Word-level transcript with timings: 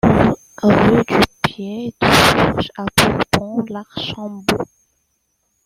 Rue 0.63 1.03
du 1.07 1.19
Pied 1.43 1.93
de 2.01 2.07
Fourche 2.07 2.71
à 2.75 2.85
Bourbon-l'Archambault 3.37 4.65